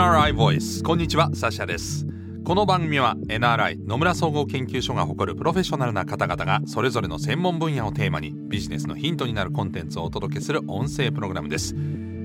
[0.00, 2.06] NRI Voice こんにちはサシャです。
[2.42, 11.74] この番組は NRI 野村総合研究所が誇るプロフェッショナルな方々がそれぞれの専門分野をテーマにビジネスのヒントになるコンテンツをお届けする音声プログラムです。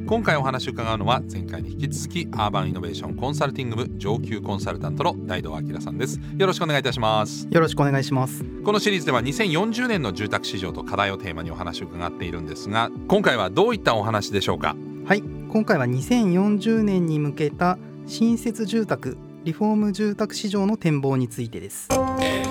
[0.07, 6.21] 今回お話を伺うのは前回に引き続きアーバンイノベーションコンサルティング部上級コンサルタントの大道明さんです。
[6.37, 7.45] よろしくお願いいたします。
[7.51, 8.45] よろしくお願いします。
[8.63, 14.77] このシリーズでは2040年の住宅市場と課題をテーマにお話を伺っているんですが今回はどういったお話でしょうか？
[15.05, 17.77] はい今回は2040年に向けた
[18.07, 21.87] 新設住宅リフォーム住宅市場の展望についてです。
[21.87, 22.43] NRI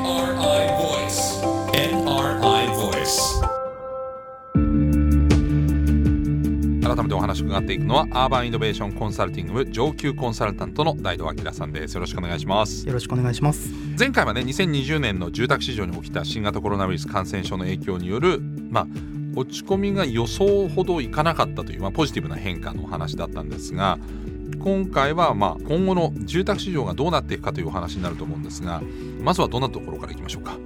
[0.79, 1.43] Voice
[1.75, 3.43] NRI Voice
[6.81, 11.93] 改めてお話を伺っていくのはアーバンイノベーションコンサルティング部上級コンサルタントの大道明さんです。
[11.97, 12.87] よろしくお願いします。
[12.87, 13.69] よろしくお願いします。
[13.99, 18.41] 前回はね2020年の住宅市場に起きた新型コロナウイルス感染症の影響による
[18.71, 18.87] まあ
[19.37, 23.99] 落ち込みが予想ほどいかなかったという、まあ、ポジティブな変化のお話だったんですが
[24.61, 28.83] 今回はまあ今後の住宅市場がどうなっていくかというお話になると思うんですが
[29.21, 30.57] まずはどんなところからいきましょうか。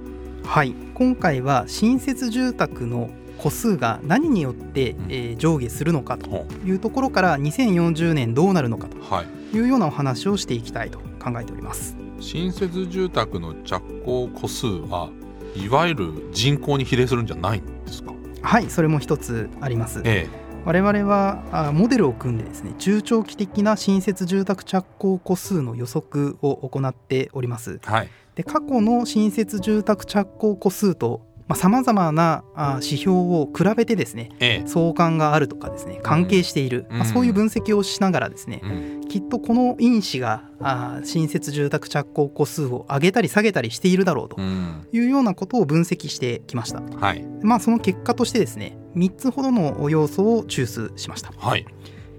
[0.43, 0.73] はい。
[0.95, 3.09] 今回は新設住宅の
[3.41, 5.05] 戸数が何によって、うん。
[5.09, 9.57] えー上下するのかとほいうところから2040年どうなるのかとい。
[9.57, 11.95] いうようなお話をしていきたいと考えております。
[12.19, 15.09] 新設住宅の着工戸数は
[15.55, 18.11] いわゆる人口に比例するんじゃないんですか？
[18.41, 20.01] はいそれも一つあります。
[20.05, 20.27] え
[20.65, 27.79] 我々はあモデルを組んでですね中長期的な新設住宅着工戸数の予測を行っております。
[27.87, 28.09] えはい。
[28.35, 31.21] で過去の新設住宅着工戸数と
[31.55, 34.67] さまざ、まなあ指標を比べてですねええ。
[34.67, 36.97] 相関があるとかですね関係している、うん。
[36.99, 39.07] まあ、そういう分析をしながらですね、うん。
[39.07, 44.87] きっとこの因子があ新設住宅着工戸数を上げたり下げたりしているだろうとうん。
[44.91, 46.81] いうようなことを分析してきました。
[46.81, 47.25] はい。
[47.41, 51.31] まあその結果としてですね3つほどの要素を抽出しました。
[51.37, 51.65] はい。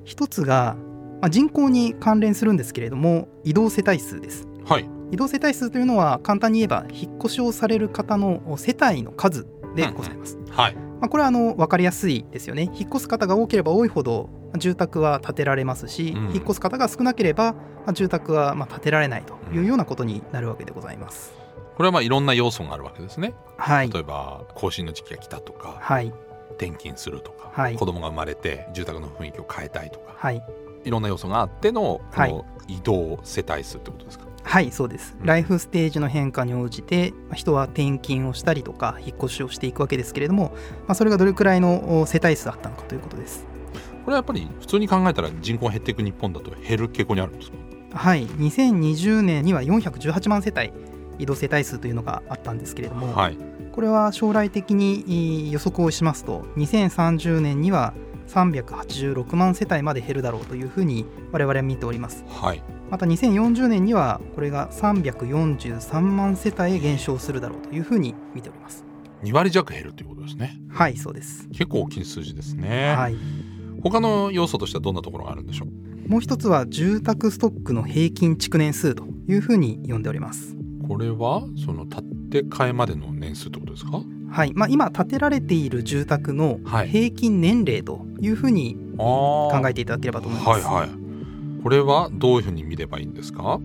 [0.04, 0.76] 一つが、
[1.20, 4.46] まあ、人口に関連するんですけれども移動世帯数です。
[4.64, 10.38] はい移動世帯数というのは簡単に言えば引っ越しをされる方の世帯の数でございます。
[10.50, 10.74] はい。
[10.74, 12.70] まあ、これはあの分かりやすいですよね。
[12.74, 16.24] 引っ越す方が多ければ多いほどまあ住宅は建てられますし、うん。
[16.34, 21.32] 引っ越す方が少なければまあ住宅はまあ建てられないというようなことになるわけでございます。
[21.76, 23.34] これはまあいろんな要素があるわけですね。
[23.56, 26.12] はい、例えば更新の時期が来たとかはい、
[26.58, 27.76] 転勤するとか、はい。
[27.76, 30.42] 子供が生まれて住宅の雰囲気を変えたいとかはい、
[30.84, 32.32] いろんな要素があってのこはい。
[32.32, 34.29] の移動世帯数ってことですか、はい、
[34.72, 35.16] そうです。
[35.20, 40.52] うんライフステージの変化に応じて、まあ人は転勤をしたりとか、引っ越しをしていくわけですけれども、
[40.86, 43.46] まあ、それがどれくらいのお世帯数あったのかということです。
[44.04, 47.56] これはやっぱり普通に考えたら人口が減っていく日本だと減る傾向にあるんですか？
[47.92, 50.72] はい、2020年には418万世帯、
[51.18, 53.38] 移動世帯数というのがあったんですけれども、はい
[53.72, 57.94] これは将来的に予測をしますと、2030年には
[58.26, 62.24] 386万世帯まで減るだろうというふうに我々は見ております。
[62.28, 68.84] はいまた2040年にはこれが343万世帯へ減少するだろうというふうに見ております。
[69.22, 71.46] 2割弱減るということですねはい、そうです。
[71.50, 73.16] 結構大きい数字ですね、はい。
[73.82, 76.08] 他の要素としてはどんなところがあるんでしょう？
[76.08, 80.56] もう一つは住宅ストックの平均築年数というふうに呼んでおります。
[80.88, 84.02] これはその建て替えまでの年数ってことですか？
[84.30, 84.52] はい。
[84.54, 90.66] まあ今建てられている住宅のはい平均年齢というふうに考考えていただければと思います。
[90.66, 90.99] はいはい
[91.62, 93.60] これはどういうふうに見ればいいんですか？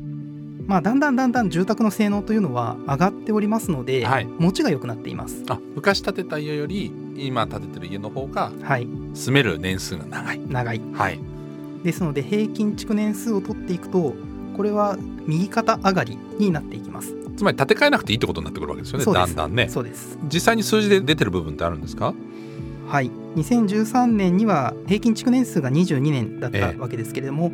[0.67, 5.44] まあだんだんだんだん住宅の性能というのは上がっておりますので、はい持ちが良くなっています。
[5.47, 8.88] あ昔建てた家より今建ててる家の方がはい。
[9.13, 10.81] 住める年数が長い長い。
[10.94, 11.19] はい
[11.83, 14.16] ですので平均築年数を取っていくと、
[14.57, 17.16] これは右肩上がりになっていきます。
[17.38, 20.17] つまり建て替えなくていいってことになってくるわけですよねだんだんねそうです。
[20.23, 22.16] 実際に数字で出てる部分ってあるんですか？
[22.88, 27.51] はい、2013年には平均築年数が22年だっええたわけですけれども、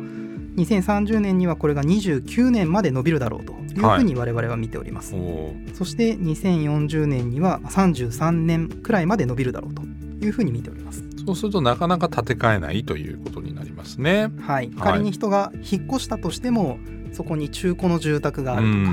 [0.56, 5.74] 2030年にはこれが29年まで伸びるだろうというふうに我々は見ております、おー。
[5.74, 9.82] そして2040年には33年くらいまで伸びるだろうと
[10.24, 11.02] いうふうに見ております。
[11.24, 14.30] そうするとなかなか建て替えないということになりますね。
[14.40, 14.70] はい。
[14.70, 16.78] 仮に人が引っ越したとしても
[17.12, 18.88] そこに中古の住宅があるとか、うんう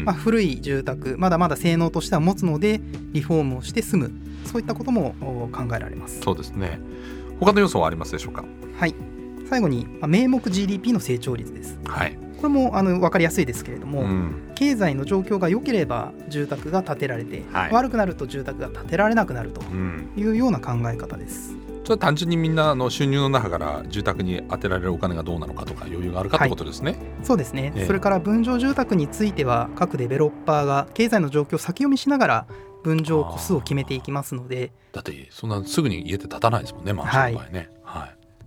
[0.00, 2.80] んまあ、古い住宅まだまだ性能としては持つので
[3.12, 4.12] リフォームをして住む。
[4.44, 6.20] そういったこともお考えられます。
[6.20, 6.78] そうですね。
[7.38, 8.44] 他の要素はありますでしょうか？
[8.78, 8.94] はい
[9.50, 11.76] 最後に、まあ名目 GDP の成長率です。
[11.84, 17.72] はい、これもあの分かりやすいですけれども、うん、経済の状況が良ければ住宅が建てられて、はい。
[17.72, 21.56] 悪くなると住宅が建てられなくなるとうん、いうような考え方です。
[21.82, 27.86] それは単純にみんなの収入の中から住宅に当てられるお金がどうなのかとか余裕があるかってことですね、そうですね、ええ。
[27.86, 32.46] それから分譲住宅については各デベロッパーが経済の状況を先読みしながら
[32.82, 34.72] 分譲戸数を決めていきますので。
[34.92, 37.58] だってそんなすぐに家って建たないですもんねマンションの場合ね。
[37.58, 37.70] はい、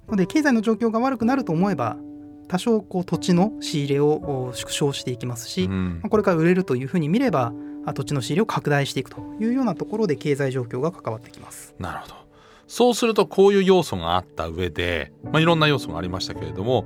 [0.10, 1.98] ので経済の状況が悪くなると思えば
[2.48, 6.00] 多少こう土地の仕入れを縮小していきますし、うん。
[6.02, 7.54] まあこれから売れるというふうに見れば
[7.86, 11.74] あ土地の仕入れを拡大していくというようなところで経済状況が関わってきます。
[11.80, 12.16] なるほど。
[12.68, 16.86] そうするとこういう要素があった上で、まあ、いろんな要素がありましたけれども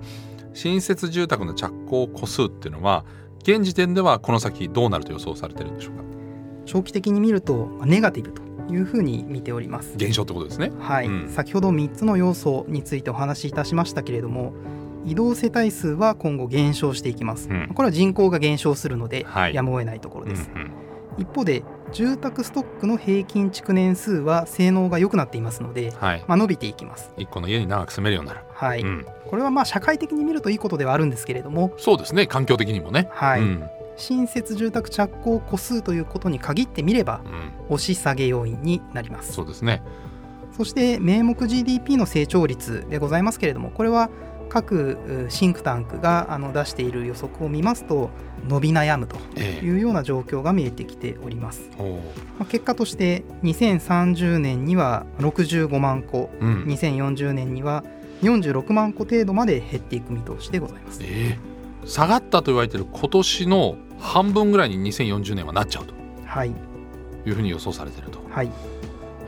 [0.54, 3.06] 新設住宅の着工戸数っていうのは
[3.44, 6.04] 現時点ではこの先どうなると予想されてるんでしょうか？
[6.66, 9.96] 長期的に見るとまあネガティブというふうに見ております。
[9.98, 10.72] 減少ってことですね。
[10.80, 11.30] はい、うん。
[11.30, 14.54] 先ほど3つの要素についてお話しいたしましたけれども
[15.06, 17.72] 移動世帯数は今後減少していきます、うん。
[17.74, 19.54] これは人口が減少するのではい。
[19.54, 20.72] やむを得ないところうんうです、ん。
[21.18, 26.26] 一方で住宅ストックの平均築年数は性能が良くなっていますので、はい。
[26.28, 27.12] まあ、伸びていきます。
[27.18, 32.28] 一個の家に長く住めるようになる、はい、うん、これはまあ社会的に見るといいことではあるんですけれどもそうですね。
[32.28, 33.08] 環境的にもね。
[33.12, 33.64] はい、うん
[33.98, 39.34] 新設住宅着工戸数ということに限ってみればうん、押し下げ要因になります。
[39.34, 39.84] そうですね。
[40.56, 44.10] そして名目 GDP の成長率でございますけれどもこれは
[44.50, 48.10] 各うシンクタンクがあの出している予測を見ますと
[48.48, 49.66] 伸び悩むとええ。
[49.66, 51.96] いうような状況が見えてきております、おう。
[51.98, 52.02] ま
[52.42, 56.64] あ、結果として2030年には65万戸うん。
[56.64, 57.84] 2040年には
[58.24, 61.02] 46万戸程度まで減っていく見通しでございます。
[61.04, 61.40] ええ。
[61.86, 65.94] 下がったと言われている今年の半分ぐらいに2040年はなっちゃうと。
[66.26, 66.50] はい。
[66.50, 68.20] いうふうに予想されていると。
[68.30, 68.52] はい。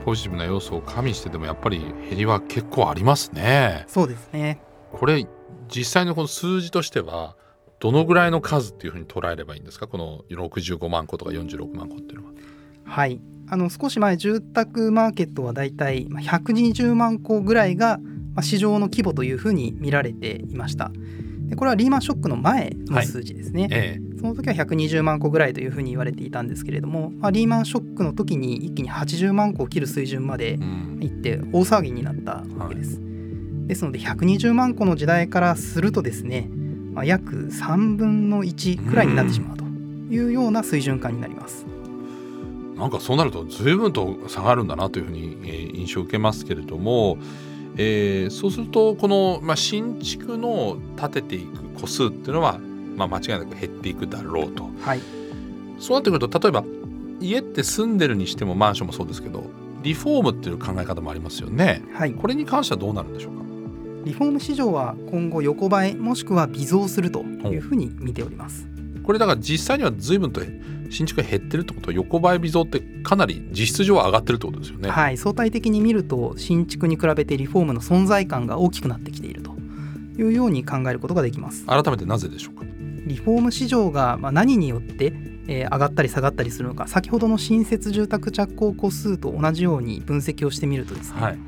[0.04, 3.84] ポジティブな要素を加味してでもやっぱり減りは結構ありますね。
[3.86, 4.60] そうですね。
[4.92, 5.26] これ
[5.68, 7.36] 実際のこの数字としては
[7.78, 9.86] どのぐらいの数っていうふうに捉えればいいんですか？
[9.86, 12.32] この65万戸とか46万戸っていうのは。
[12.84, 13.20] はい。
[13.48, 17.98] あの少し前住宅マーケットはだいたいまあ120万戸ぐらいが
[18.34, 20.92] まあ市場の規模というふうに見られていました
[21.50, 30.98] でこれはリーマンショックの前の数字ですね、えその時は120万戸ぐらいというふうに言われていたんですけれども、まあ、リーマンショックの時に一気に80万戸を切る水準までえうん。
[31.02, 33.00] いって大騒ぎになったわけです、
[33.66, 36.48] ですので120万戸の時代からするとですね、
[36.92, 41.66] まあ、約3分の1くらいになってしまうというような水準感になります、
[42.76, 47.16] なんかそうなると随分と下がるんだなというふうに、えー印象を受けますけれども、
[47.76, 52.58] えーそうするとこの、まあ、新築の建てていく戸数っていうのは、
[52.96, 54.68] まあ、間違いなく減っていくだろうと。
[54.80, 55.00] はい。
[55.78, 56.64] そうなってくると例えば
[57.20, 59.44] 家って住んでるにしてもマンションもそうですけど
[59.82, 61.82] リフォームっていう考え方もありますよね。
[61.94, 62.12] はい。
[62.12, 63.40] これに関してはどうなるんでしょうか？
[64.04, 68.66] リフォーム市場は今後横ばいもしくは微増するというふうに見ております
[69.02, 70.40] これだから実際には随分と
[70.90, 74.90] 新築が減ってるってことは横ばい微増ってかなり実質上は上がってるってことですよね。
[74.90, 79.56] はい相対的に見ると新築に比べてリフォームの存在感が大きくなってきていると
[80.18, 82.64] いうように考えることができます改めてなぜでしょうか？
[83.06, 85.12] リフォーム市場がまあ何によって
[85.46, 91.38] えー上がったり下がったりするのか先ほどの新設住宅着工戸数と同じように分析をしてみるとですね、はい。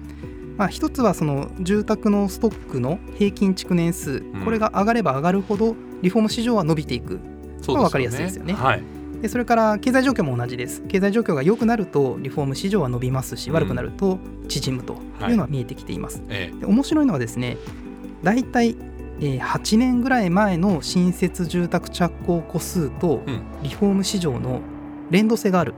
[0.57, 7.19] まあ、一つはその住宅のストックの平均築年数、んこれが上がれば上がるほどリフォーム市場は伸びていく
[7.62, 8.53] そうわかりやすいですよね。
[8.55, 8.82] はい。
[9.23, 10.82] でそれから経済状況も同じです。
[10.88, 13.55] 経済状況が良くなるとリフォーム市場は伸びますしうん。
[13.55, 14.19] 悪くなると
[14.49, 15.32] 縮むとい。
[15.32, 17.56] うのは見えてきています、えで面白いのはですね
[18.25, 18.76] だいたい
[19.20, 23.43] えー8年ぐらい前の新設住宅着工戸数とうん。
[23.62, 24.61] リフォーム市場の
[25.11, 25.75] 連動性がある。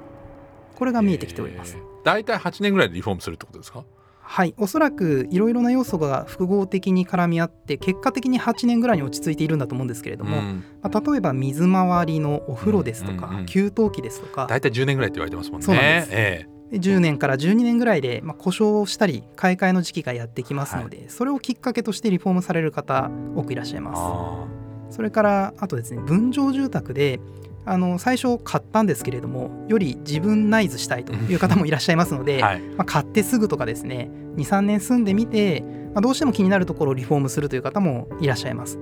[0.76, 3.82] これがえ見えてきております、えー大体8年ぐらいでリフォームするってことですか？
[4.26, 4.54] はい。
[4.56, 10.64] おそらくいろいろな要素が複合的に絡み合って結果的に8年ぐらいに落ち着いているんだと思うんですけれども、ん。
[10.82, 15.66] まあ、例えば水回りのお風呂ですとか、うんうんうん給湯器ですとか大体10年ぐらいって言われてますもんね。
[15.66, 16.08] そうなんです。
[16.12, 23.98] えで10年から12年ぐらいで、まあ、故障をしたり買い替えの時期がやってきますので、それをきっかけとしてリフォームされる方多くいらっしゃいえます。
[24.00, 24.46] あ
[24.90, 27.20] それからあとですね分譲住宅で
[27.66, 32.60] あの最初買ったんですけれどもより自分ナイズしたいという方もいらっしゃいますので、ーはい。
[32.60, 35.62] まあ、買ってすぐとかですね23年住んでみて、
[35.94, 38.78] まあ、どうしても気になるところをリフォームするという方もいらっしゃいます。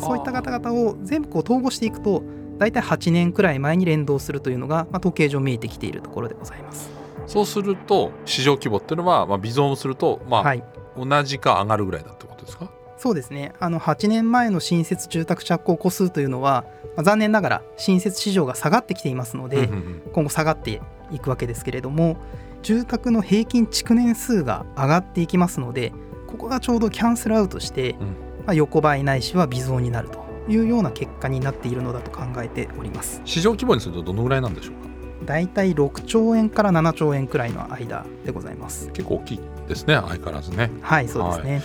[0.00, 2.22] そういった方々を全部こう統合していくと
[2.58, 6.90] 大体8年くらい前に連動するというのが、まあ、統計上見えてきているところでございます。
[7.26, 10.62] そうすると市場規模っていうのは、まあ、微増すると、まあはい
[10.98, 12.70] 同じか上がるぐらいだってことですか？
[13.06, 13.52] そうですね。
[13.60, 16.64] あの8年前の新設住宅着工戸数というのは、
[16.96, 19.68] まあ残念ながら新設市場が下がってきていますので、
[20.12, 20.82] 今後下がって
[21.12, 22.16] いくわけですけれども
[22.62, 25.92] 住宅の平均築年数が上がっていきますので
[26.26, 27.96] ここがちょうどキャンセルアウトして、ん。
[28.44, 33.22] まあ、横ばいないしは微増になるというような結果になっているのだと考えております。
[33.24, 34.86] 市場規模にするとどのぐらいなんでしょうか？
[35.24, 38.90] だいたい6兆円から7兆円くらいの間でございます。
[38.92, 39.94] 結構大きいですね。
[39.94, 40.70] 相変わらずね。
[40.82, 41.62] はいそうですね、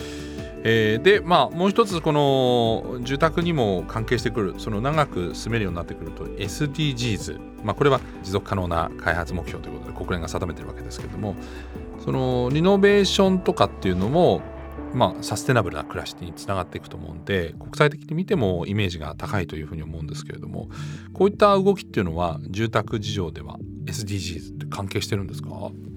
[0.63, 11.35] えーでまあもう一つこの住宅にも関係してくるその長く住めるようになってくると SDGs、まあ、これは持続可能な開発目標ということで国連が定めているわけですけれども
[12.03, 14.41] そのリノベーションとかっていうのも
[14.93, 20.67] まあ、サステナブルな暮らしにつながっていくと思うんで国際的に見てもイメージが高いというふうに思うんですけれども
[21.13, 25.49] こういった動きっていうのは住宅事情では SDGs って関係してるんですか？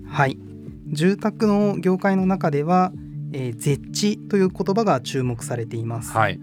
[0.07, 0.39] はい。
[0.87, 2.93] 住宅の業界の中では、
[3.37, 6.41] えー、ゼッチという言葉が注目されています、はい、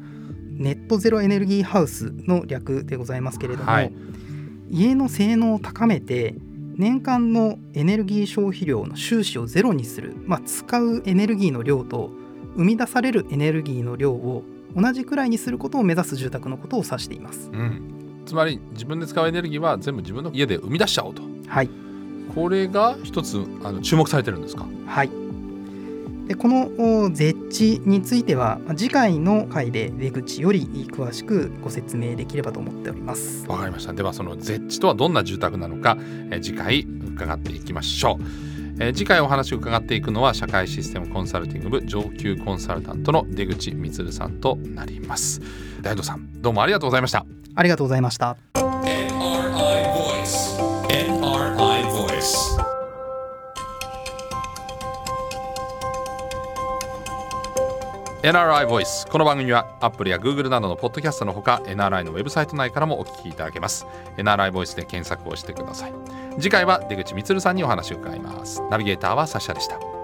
[0.51, 3.93] ネットゼロエネルギーハウスの略でございますけれども、はい、
[4.69, 6.36] 家の性能を高めて
[6.75, 12.12] 年間のエネルギー消費量の収支をゼロにする、まあ、使うエネルギーの量と
[12.55, 14.43] 生み出されるエネルギーの量を
[14.75, 21.21] 同じくらいにすることを目指す住宅のことを指しています、うん、つまり自分で使うエネルギーは全部自分の家で生み出しちゃおうと。
[21.48, 21.69] はい。
[22.36, 24.65] これが一つあの注目されてるんですか？
[24.88, 25.20] はい
[26.31, 33.45] でこの絶地については次回の回で出口より詳しくご説明できればと思っております。
[33.50, 33.91] わかりました。
[33.91, 35.97] ではその絶地とはどんな住宅なのか
[36.31, 38.23] え次回伺っていきましょう。
[38.79, 45.41] え次回お話を伺っていくのは社会システムコンサルティング部上級コンサルタントの出口充さんとなります。
[45.81, 47.25] 大道さんどうもありがとうございました。
[47.55, 48.38] ありがとうございました
[58.23, 63.87] NRI Voice この番組は Apple や Google などのポッドキャストのほか NRI のウェブサイト内からもお聞きいただけます。
[64.17, 65.93] NRI Voice で検索をしてください。
[66.37, 68.61] 次回は出口充さんにお話を伺います。
[68.69, 70.00] ナビゲーターはサッシャでした。